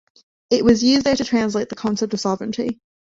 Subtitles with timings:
[0.49, 2.79] It was used there to translate the concept of sovereignty.